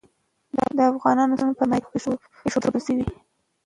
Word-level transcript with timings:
د 0.77 0.79
افغانانو 0.91 1.37
سرونه 1.39 1.55
پر 1.57 1.67
میدان 1.71 2.13
ایښودل 2.45 2.81
سوي. 2.87 3.05